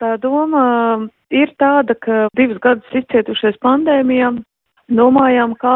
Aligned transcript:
Tā 0.00 0.14
doma 0.16 0.64
ir 1.28 1.50
tāda, 1.60 1.92
ka 1.92 2.28
divus 2.38 2.60
gadus 2.64 2.94
izcietušies 2.96 3.58
pandēmijā, 3.60 4.30
domājām, 4.90 5.54
kā 5.60 5.74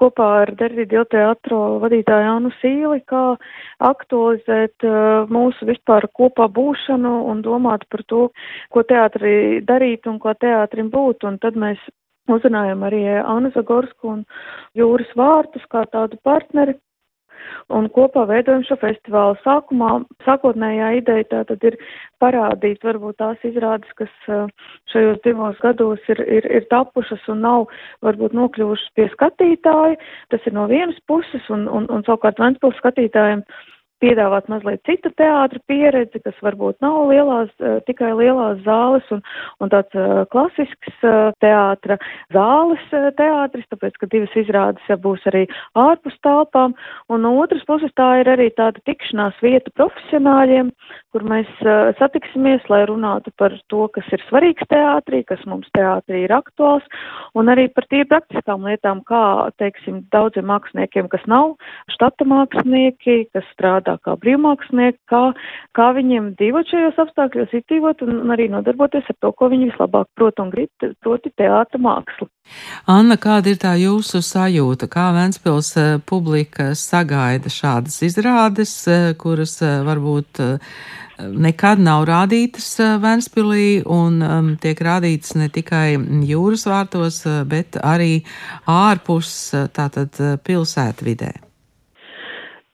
kopā 0.00 0.28
ar 0.42 0.52
Dervīdu 0.58 1.04
teatro 1.12 1.58
vadītāju 1.82 2.30
Anu 2.30 2.52
Sīli, 2.60 3.02
kā 3.10 3.24
aktualizēt 3.84 4.86
uh, 4.86 5.26
mūsu 5.32 5.68
vispār 5.68 6.08
kopā 6.16 6.48
būšanu 6.48 7.12
un 7.30 7.42
domāt 7.44 7.84
par 7.92 8.04
to, 8.08 8.28
ko 8.72 8.86
teātri 8.86 9.60
darīt 9.66 10.08
un 10.08 10.18
ko 10.22 10.32
teātrim 10.38 10.90
būt. 10.94 11.26
Un 11.28 11.38
tad 11.42 11.58
mēs 11.60 11.82
uzrunājam 12.32 12.86
arī 12.86 13.04
Anu 13.20 13.52
Zagorsku 13.54 14.14
un 14.14 14.24
Jūras 14.78 15.12
Vārtus 15.18 15.66
kā 15.70 15.84
tādu 15.92 16.18
partneri, 16.24 16.78
un 17.74 17.88
kopā 17.94 18.26
veidojam 18.30 18.64
šo 18.66 18.76
festivālu. 18.80 19.36
Sākumā, 19.42 19.90
sākotnējā 20.26 20.90
ideja 21.00 21.26
tā 21.32 21.42
tad 21.50 21.64
ir 21.66 21.78
parādīt 22.22 22.84
varbūt 22.86 23.18
tās 23.22 23.46
izrādes, 23.46 23.90
kas 23.98 24.12
šajos 24.92 25.22
divos 25.26 25.58
gados 25.62 26.02
ir, 26.12 26.22
ir, 26.38 26.46
ir 26.46 26.68
tapušas 26.70 27.26
un 27.32 27.42
nav 27.46 27.66
varbūt 28.06 28.36
nokļuvušas 28.38 28.92
pie 28.98 29.08
skatītāja. 29.14 29.98
Tas 30.34 30.46
ir 30.46 30.56
no 30.56 30.68
vienas 30.70 30.98
puses, 31.10 31.48
un, 31.50 31.66
un, 31.66 31.88
un 31.90 32.06
savukārt 32.06 32.40
Ventspils 32.42 32.78
skatītājiem 32.82 33.42
piedāvāt 34.02 34.48
mazliet 34.52 34.82
citu 34.88 35.10
teātra 35.16 35.60
pieredzi, 35.70 36.20
kas 36.24 36.36
varbūt 36.44 36.78
nav 36.84 37.08
lielās, 37.10 37.52
uh, 37.62 37.78
tikai 37.88 38.12
lielās 38.18 38.60
zāles 38.66 39.06
un, 39.14 39.22
un 39.62 39.72
tāds 39.72 39.96
uh, 39.96 40.24
klasisks 40.32 41.06
uh, 41.06 41.32
teātra 41.42 41.98
zāles 42.34 42.82
teātris, 43.18 43.66
tāpēc, 43.72 43.96
ka 44.00 44.10
divas 44.12 44.36
izrādes 44.38 45.00
būs 45.02 45.24
arī 45.30 45.46
ārpus 45.78 46.16
telpām, 46.26 46.76
un 47.12 47.24
no 47.24 47.34
otras 47.40 47.64
puses 47.68 47.92
tā 47.96 48.08
ir 48.22 48.30
arī 48.32 48.50
tāda 48.56 48.82
tikšanās 48.88 49.38
vieta 49.44 49.72
profesionāļiem, 49.78 50.72
kur 51.14 51.24
mēs 51.24 51.48
satiksimies, 51.96 52.64
lai 52.68 52.82
runātu 52.88 53.32
par 53.40 53.54
to, 53.72 53.86
kas 53.94 54.08
ir 54.12 54.22
svarīgs 54.28 54.66
teātrī, 54.68 55.22
kas 55.24 55.40
mums 55.48 55.68
teātrī 55.76 56.24
ir 56.26 56.34
aktuāls, 56.36 56.84
un 57.38 57.48
arī 57.52 57.68
par 57.72 57.86
tīri 57.90 58.08
praktiskām 58.10 58.66
lietām, 58.68 59.00
kā, 59.08 59.48
teiksim, 59.60 60.02
daudziem 60.12 60.48
māksliniekiem, 60.50 61.08
kas 61.12 61.24
nav 61.30 61.54
štata 61.94 62.26
mākslinieki, 62.28 63.18
kas 63.32 63.46
strādā 63.54 63.85
strādā 63.86 63.98
kā 64.02 64.16
brīvmākslinieki, 64.22 64.98
kā, 65.10 65.32
kā 65.76 65.92
viņiem 65.94 66.34
dzīvot 66.38 66.66
šajos 66.70 66.98
apstākļos, 67.04 67.54
izdzīvot 67.54 68.02
un, 68.02 68.30
arī 68.30 68.48
nodarboties 68.50 69.06
ar 69.08 69.16
to, 69.20 69.32
ko 69.32 69.48
viņi 69.52 69.70
vislabāk 69.70 70.08
prot 70.16 70.38
un 70.40 70.50
grib, 70.50 70.70
proti 71.02 71.30
teātra 71.36 71.78
mākslu. 71.78 72.28
Anna, 72.86 73.16
kāda 73.16 73.50
ir 73.50 73.58
tā 73.58 73.74
jūsu 73.78 74.22
sajūta? 74.22 74.88
Kā 74.90 75.10
Ventspils 75.14 75.72
uh, 75.76 75.96
publika 75.98 76.74
sagaida 76.74 77.50
šādas 77.50 78.02
izrādes, 78.06 78.74
uh, 78.86 79.12
kuras 79.18 79.60
uh, 79.62 79.82
varbūt 79.86 80.42
nekad 81.16 81.80
nav 81.80 82.02
rādītas 82.04 82.74
Ventspilī 83.00 83.80
un 83.88 84.20
um, 84.20 84.50
tiek 84.60 84.76
rādītas 84.84 85.32
ne 85.40 85.48
tikai 85.48 85.96
jūras 86.28 86.66
vārtos, 86.68 87.22
bet 87.48 87.80
arī 87.80 88.20
ārpus 88.68 89.32
tātad 89.72 90.20
pilsētvidē? 90.44 91.45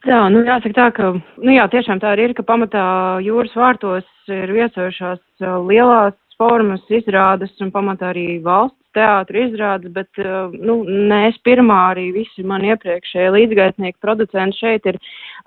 Jā, 0.03 0.25
nu 0.35 0.41
jāsaka 0.43 0.75
tā, 0.75 0.89
ka, 0.97 1.09
nu 1.47 1.53
jā, 1.55 1.69
tiešām 1.71 2.01
tā 2.03 2.17
arī 2.17 2.25
ir, 2.27 2.33
ka 2.35 2.43
pamatā 2.47 2.85
jūras 3.23 3.53
vārtos 3.55 4.07
ir 4.35 4.51
viesojušās 4.51 5.21
lielās 5.69 6.17
formas 6.41 6.83
izrādes 6.91 7.55
un 7.63 7.71
pamatā 7.71 8.11
arī 8.11 8.41
valsts 8.43 8.79
teātra 8.97 9.45
izrādes, 9.47 9.93
bet, 9.95 10.11
nu, 10.59 10.83
nē, 10.85 11.21
es 11.31 11.39
pirmā 11.47 11.79
arī 11.93 12.09
visi 12.17 12.43
man 12.45 12.67
iepriekšējie 12.67 13.31
līdzgaitnieki 13.37 14.03
producenti 14.03 14.59
šeit 14.59 14.91
ir 14.91 14.99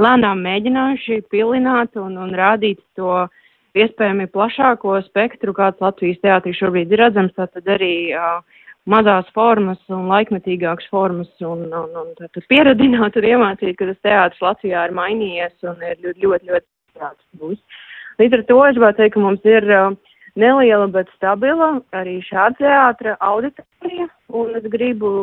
lēnām 0.02 0.42
mēģinājuši 0.48 1.20
pilināt 1.34 2.00
un, 2.00 2.16
un 2.18 2.32
rādīt 2.40 2.80
to 2.98 3.26
iespējami 3.76 4.30
plašāko 4.32 5.02
spektru, 5.10 5.54
kāds 5.58 5.84
Latvijas 5.84 6.24
teātrī 6.24 6.56
šobrīd 6.56 6.96
ir 6.96 7.04
redzams, 7.04 7.36
tātad 7.36 7.68
arī 7.76 7.96
uh, 8.16 8.40
mazās 8.90 9.30
formas 9.34 9.82
un 9.90 10.08
laikmetīgākas 10.12 10.90
formas 10.94 11.30
un, 11.42 11.66
un, 11.74 11.96
un 12.02 12.12
tad 12.20 12.44
pieradināt 12.52 13.18
un 13.18 13.30
iemācīt, 13.32 13.78
ka 13.80 13.90
tas 13.90 14.02
teātris 14.06 14.44
Latvijā 14.46 14.86
ir 14.88 14.96
mainījies 14.98 15.70
un 15.70 15.82
ir 15.82 15.98
ļoti, 16.04 16.22
ļoti, 16.26 16.52
ļoti 16.52 16.68
teātris 17.00 17.40
būs. 17.42 17.82
Līdz 18.22 18.38
ar 18.38 18.44
to 18.50 18.60
es 18.68 18.78
gribētu 18.78 19.02
teikt, 19.02 19.16
ka 19.16 19.24
mums 19.24 19.50
ir 19.50 19.66
uh, 19.74 19.96
neliela, 20.40 20.88
bet 20.92 21.10
stabila 21.16 21.74
arī 21.98 22.20
šāda 22.28 22.62
teātra 22.62 23.18
auditorija, 23.26 24.08
un 24.30 24.54
es 24.60 24.70
gribu, 24.72 25.16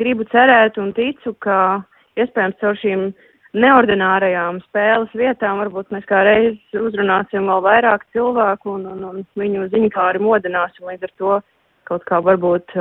gribu 0.00 0.26
cerēt 0.32 0.78
un 0.80 0.94
ticu, 0.96 1.34
ka 1.44 1.82
iespējams 2.20 2.58
caur 2.62 2.78
šīm 2.80 3.10
neordinārajām 3.52 4.62
spēles 4.64 5.12
vietām 5.16 5.58
varbūt 5.60 5.90
mēs 5.92 6.06
kā 6.08 6.22
reiz 6.24 6.56
uzrunāsim 6.72 7.50
vēl 7.50 7.64
vairāk 7.66 8.06
cilvēku 8.16 8.78
un, 8.78 8.86
un, 8.94 9.02
un 9.10 9.26
viņu 9.36 9.66
ziņkāri 9.74 10.22
modināsim 10.24 10.88
līdz 10.88 11.08
ar 11.08 11.12
to 11.20 11.34
kaut 11.92 12.08
kā 12.08 12.20
varbūt 12.24 12.74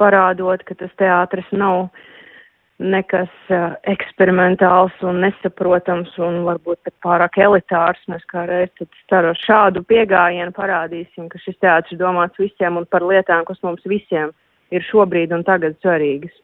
parādot, 0.00 0.64
ka 0.66 0.76
tas 0.80 0.92
teātris 1.00 1.48
nav 1.52 1.88
nekas 2.82 3.30
eksperimentāls 3.86 4.94
un 5.06 5.20
nesaprotams 5.22 6.16
un 6.18 6.40
varbūt 6.48 6.80
pat 6.86 6.94
pārāk 7.06 7.38
elitārs. 7.44 8.00
Mēs 8.10 8.24
kā 8.30 8.46
reiz 8.50 8.72
tad 8.80 9.14
ar 9.20 9.30
šādu 9.38 9.84
piegājienu 9.86 10.54
parādīsim, 10.56 11.28
ka 11.30 11.38
šis 11.44 11.60
teātris 11.62 12.00
domāts 12.00 12.40
visiem 12.42 12.80
un 12.80 12.88
par 12.90 13.06
lietām, 13.06 13.46
kas 13.46 13.62
mums 13.62 13.86
visiem 13.86 14.34
ir 14.74 14.82
šobrīd 14.90 15.34
un 15.36 15.46
tagad 15.46 15.78
svarīgas. 15.78 16.34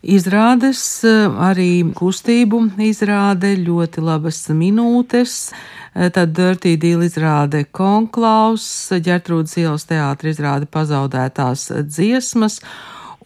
Izrādes 0.00 0.82
arī 1.04 1.82
kustību 1.92 2.62
izrāde 2.80 3.52
ļoti 3.60 4.00
labas 4.00 4.46
minūtes. 4.48 5.50
Tad 5.92 6.32
Dirty 6.32 6.76
Deal 6.80 7.02
izrāde 7.04 7.66
Konklaus, 7.74 8.64
Ģertrūdas 8.94 9.58
ielas 9.60 9.84
teātra 9.90 10.30
izrāde 10.32 10.70
pazaudētās 10.70 11.66
dziesmas 11.90 12.60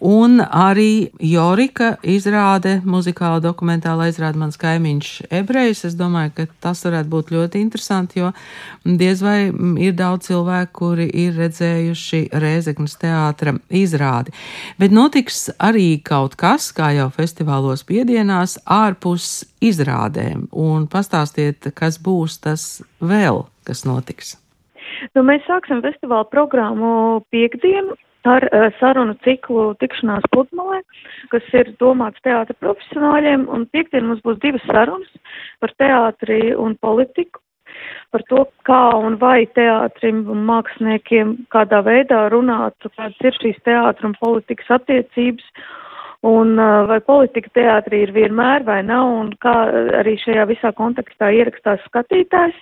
Un 0.04 0.36
arī 0.44 1.08
Jorika 1.24 1.94
izrāde, 2.04 2.74
muzikāla 2.84 3.38
dokumentāla 3.40 4.10
izrāde 4.10 4.36
mans 4.36 4.58
kaimiņš 4.60 5.12
ebrejs. 5.32 5.86
Es 5.88 5.96
domāju, 5.96 6.34
ka 6.36 6.46
tas 6.66 6.84
varētu 6.84 7.08
būt 7.14 7.32
ļoti 7.32 7.62
interesanti, 7.64 8.20
jo 8.20 8.34
diez 8.84 9.24
vai 9.24 9.48
ir 9.80 9.96
daudz 9.96 10.28
cilvēku, 10.28 10.72
kuri 10.76 11.08
ir 11.24 11.32
redzējuši 11.40 12.20
Rēzeknas 12.36 12.98
teātra 13.00 13.56
izrādi. 13.72 14.36
Bet 14.76 14.92
notiks 14.92 15.48
arī 15.56 16.02
kaut 16.04 16.36
kas, 16.36 16.68
kā 16.76 16.92
jau 16.98 17.08
festivālos 17.14 17.86
piedienās, 17.88 18.58
ārpus 18.68 19.46
izrādēm. 19.64 20.50
Un 20.52 20.84
pastāstiet, 20.84 21.72
kas 21.72 21.96
būs 21.96 22.42
tas 22.44 22.82
vēl, 23.00 23.46
kas 23.64 23.86
notiks. 23.88 24.36
Nu, 25.12 25.24
mēs 25.26 25.44
sāksim 25.48 25.82
festivāla 25.84 26.26
programmu 26.32 27.22
piekdienu 27.34 27.96
ar 28.24 28.46
uh, 28.48 28.70
sarunu 28.78 29.16
ciklu 29.24 29.74
tikšanās 29.82 30.24
pludmalē, 30.32 30.80
kas 31.32 31.48
ir 31.52 31.74
domāts 31.82 32.22
teātra 32.24 32.56
profesionāļiem, 32.62 33.48
un 33.52 33.66
piekdien 33.74 34.08
mums 34.08 34.24
būs 34.24 34.40
divas 34.40 34.64
sarunas 34.70 35.10
par 35.60 35.74
teātri 35.80 36.54
un 36.56 36.76
politiku, 36.80 37.42
par 38.14 38.24
to, 38.30 38.46
kā 38.64 38.82
un 38.96 39.18
vai 39.20 39.44
teātrim 39.58 40.24
un 40.32 40.44
māksliniekiem 40.48 41.36
kādā 41.52 41.82
veidā 41.84 42.24
runāt, 42.32 42.76
kādas 42.96 43.20
ir 43.20 43.40
šīs 43.42 43.60
teātra 43.68 44.08
un 44.08 44.16
politikas 44.20 44.72
attiecības, 44.78 45.44
un 46.24 46.56
uh, 46.56 46.86
vai 46.88 47.02
politika 47.04 47.52
teātrī 47.60 48.06
ir 48.06 48.14
vienmēr 48.16 48.64
vai 48.64 48.80
nav, 48.88 49.10
un 49.20 49.34
kā 49.44 49.56
arī 50.00 50.16
šajā 50.24 50.48
visā 50.48 50.72
kontekstā 50.78 51.28
ierakstās 51.36 51.84
skatītājs. 51.90 52.56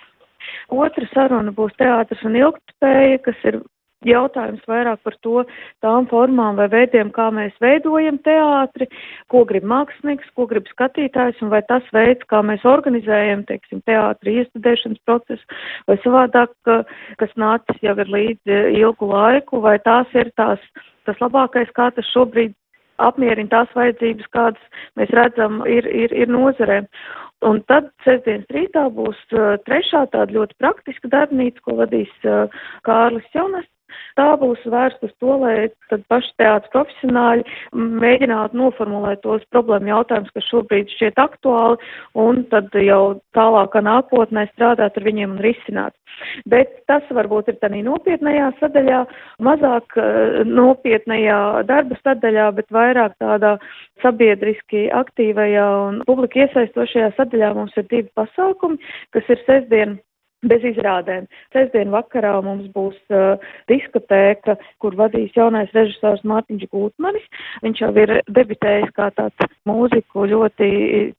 Otra 0.73 1.07
saruna 1.13 1.53
būs 1.55 1.75
teātris 1.79 2.23
un 2.27 2.39
ilgtspēja, 2.39 3.21
kas 3.27 3.47
ir 3.49 3.61
jautājums 4.07 4.63
vairāk 4.67 5.01
par 5.03 5.15
to 5.25 5.43
tām 5.83 6.07
formām 6.11 6.57
vai 6.59 6.67
veidiem, 6.71 7.11
kā 7.15 7.29
mēs 7.33 7.55
veidojam 7.63 8.19
teātri, 8.25 8.87
ko 9.31 9.43
grib 9.49 9.65
mākslinieks, 9.69 10.31
ko 10.37 10.47
grib 10.49 10.67
skatītājs, 10.71 11.39
un 11.43 11.51
vai 11.53 11.63
tas 11.69 11.85
veids, 11.95 12.25
kā 12.31 12.43
mēs 12.45 12.65
organizējam, 12.67 13.45
teiksim, 13.49 13.83
teātri 13.87 14.39
iestudēšanas 14.41 15.03
procesu, 15.07 15.61
vai 15.87 15.99
savādāk, 16.03 16.55
kas 17.21 17.37
nācis 17.39 17.85
jau 17.85 17.95
ir 17.99 18.11
līdz 18.17 18.57
ilgu 18.79 19.13
laiku, 19.13 19.63
vai 19.63 19.77
tās 19.85 20.11
ir 20.17 20.31
tās, 20.39 20.59
tas 21.07 21.19
labākais, 21.23 21.71
kā 21.75 21.89
tas 21.95 22.11
šobrīd 22.13 22.55
apmierina 23.01 23.49
tās 23.49 23.71
vajadzības, 23.75 24.29
kādas 24.35 24.81
mēs 24.99 25.11
redzam, 25.17 25.63
ir, 25.69 25.87
ir, 25.89 26.13
ir 26.13 26.31
nozarēm. 26.31 26.87
Un 27.43 27.59
tad 27.67 27.89
sestdienas 28.05 28.47
rītā 28.55 28.85
būs 28.95 29.19
trešā 29.67 30.05
tāda 30.13 30.31
ļoti 30.37 30.55
praktiska 30.63 31.11
darbnīca, 31.11 31.63
ko 31.65 31.77
vadīs 31.81 32.11
Kārlis 32.87 33.27
Jonas, 33.35 33.67
Tā 34.19 34.27
būs 34.41 34.61
vērsta 34.69 35.09
uz 35.09 35.13
to, 35.21 35.37
lai 35.41 35.55
tad 35.89 36.03
paši 36.11 36.31
teātris 36.41 36.73
profesionāļi 36.75 37.45
mēģinātu 38.03 38.59
noformulēt 38.59 39.23
tos 39.25 39.43
problēmu 39.55 39.89
jautājumus, 39.93 40.33
kas 40.35 40.49
šobrīd 40.51 40.93
šķiet 40.93 41.19
aktuāli, 41.23 41.79
un 42.19 42.43
tad 42.53 42.69
jau 42.77 43.01
tālākā 43.37 43.81
nākotnē 43.85 44.47
strādāt 44.53 44.99
ar 44.99 45.07
viņiem 45.09 45.37
un 45.37 45.43
risināt. 45.43 45.97
Bet 46.49 46.75
tas 46.89 47.05
varbūt 47.09 47.49
ir 47.49 47.57
tādā 47.61 47.81
nopietnējā 47.85 48.51
sadaļā, 48.59 49.01
mazāk 49.43 49.97
uh, 49.97 50.43
nopietnējā 50.45 51.39
darba 51.69 51.97
sadaļā, 52.03 52.51
bet 52.59 52.69
vairāk 52.73 53.17
tādā 53.23 53.55
sabiedriski 54.03 54.87
aktīvajā 54.93 55.67
un 55.87 56.01
publika 56.07 56.45
iesaistošajā 56.45 57.13
sadaļā 57.17 57.53
mums 57.57 57.77
ir 57.81 57.89
divi 57.89 58.09
pasākumi, 58.19 58.81
kas 59.15 59.29
ir 59.33 59.41
sestdien 59.47 59.97
bez 60.49 60.65
izrādēm. 60.73 61.27
Sestdien 61.55 61.91
vakarā 61.93 62.33
mums 62.45 62.67
būs 62.75 62.97
uh, 63.13 63.41
diskotēka, 63.71 64.57
kur 64.83 64.97
vadīs 64.99 65.33
jaunais 65.37 65.71
režisors 65.75 66.23
Mārtiņš 66.27 66.69
Gūtmanis. 66.73 67.25
Viņš 67.65 67.83
jau 67.83 67.91
ir 68.03 68.15
debitējis 68.29 68.93
kā 68.97 69.09
tāds 69.17 69.49
mūziku 69.69 70.27
ļoti 70.31 70.69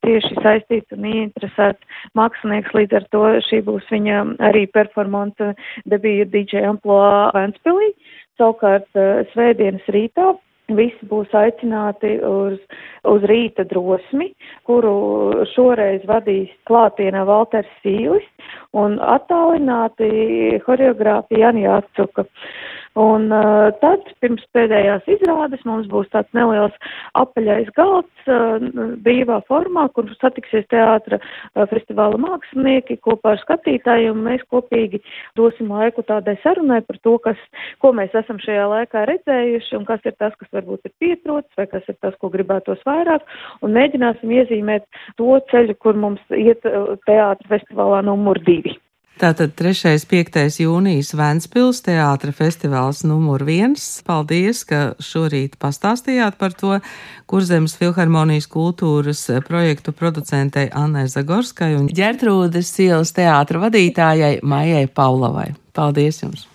tieši 0.04 0.40
saistīts 0.40 0.96
un 0.96 1.08
ieinteresēts 1.10 2.00
mākslinieks, 2.18 2.74
līdz 2.76 3.00
ar 3.00 3.08
to 3.14 3.24
šī 3.48 3.62
būs 3.66 3.90
viņa 3.92 4.24
arī 4.50 4.66
performance 4.72 5.54
debija 5.90 6.28
DJ 6.32 6.66
Amploa 6.72 7.30
Ventspilī. 7.36 7.92
Savukārt 8.40 8.90
uh, 8.98 9.22
svētdienas 9.32 9.86
rītā 9.94 10.34
Visi 10.72 11.04
būs 11.10 11.28
aicināti 11.36 12.14
uz, 12.24 12.56
uz 13.04 13.24
rīta 13.28 13.66
drosmi, 13.68 14.30
kuru 14.64 15.44
šoreiz 15.52 16.06
vadīs 16.08 16.48
klātienā 16.64 17.26
Valters 17.28 17.68
Sīlis 17.82 18.24
un 18.72 18.96
attālināti 18.96 20.08
horeogrāfija 20.64 21.50
Jani 21.50 21.66
Atsuka. 21.68 22.24
Un 22.94 23.26
uh, 23.34 23.72
tad 23.82 24.06
pirms 24.22 24.44
pēdējās 24.54 25.08
izrādes 25.10 25.64
mums 25.66 25.88
būs 25.90 26.06
tāds 26.12 26.30
neliels 26.36 26.74
apaļais 27.18 27.72
galds 27.74 28.28
uh, 28.30 28.62
brīvā 29.02 29.40
formā, 29.48 29.88
kur 29.96 30.06
satiksies 30.20 30.68
teātra 30.70 31.18
uh, 31.18 31.64
festivāla 31.72 32.20
mākslinieki 32.22 33.00
kopā 33.02 33.34
ar 33.34 33.42
skatītājiem. 33.42 34.22
Mēs 34.28 34.46
kopīgi 34.46 35.02
dosim 35.34 35.74
laiku 35.74 36.06
tādai 36.06 36.36
sarunai 36.44 36.84
par 36.86 37.02
to, 37.02 37.16
kas, 37.26 37.42
ko 37.82 37.90
mēs 37.98 38.14
esam 38.14 38.38
šajā 38.38 38.70
laikā 38.76 39.04
redzējuši 39.10 39.74
un 39.80 39.90
kas 39.90 40.06
ir 40.06 40.14
tas, 40.22 40.38
kas 40.38 40.54
varbūt 40.54 40.86
ir 40.86 40.94
pietrots 41.02 41.58
vai 41.58 41.66
kas 41.74 41.90
ir 41.90 41.98
tas, 41.98 42.14
ko 42.22 42.30
gribētos 42.30 42.86
vairāk. 42.86 43.26
Un 43.66 43.74
mēģināsim 43.74 44.38
iezīmēt 44.38 44.86
to 45.18 45.34
ceļu, 45.50 45.74
kur 45.82 45.98
mums 45.98 46.22
iet 46.30 46.62
uh, 46.70 46.94
teātra 47.10 47.56
festivālā 47.56 48.04
numur 48.06 48.38
divi. 48.46 48.78
Tātad 49.14 49.52
3. 49.54 50.02
5. 50.10 50.38
jūnijas 50.58 51.12
Ventspils 51.14 51.78
teātra 51.86 52.32
festivāls 52.34 53.04
numur 53.06 53.44
viens. 53.46 53.82
Paldies, 54.06 54.64
ka 54.66 54.80
šorīt 54.98 55.54
pastāstījāt 55.62 56.34
par 56.40 56.56
to 56.58 56.80
Kurzemes 57.30 57.76
filharmonijas 57.78 58.48
kultūras 58.50 59.22
projektu 59.46 59.94
producentei 59.94 60.66
Annai 60.74 61.06
Zagorskai 61.12 61.76
un 61.78 61.86
Ģertrūdes 61.94 62.72
ielas 62.82 63.14
teātra 63.14 63.62
vadītājai 63.68 64.40
Maijai 64.42 64.88
Paulavai. 64.90 65.52
Paldies 65.74 66.20
jums! 66.24 66.48